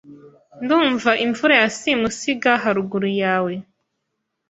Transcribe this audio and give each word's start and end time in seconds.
Ndumva 0.63 1.11
imvura 1.25 1.53
ya 1.61 1.69
simusiga 1.77 2.51
haruguru 2.63 3.09
yawe 3.21 3.53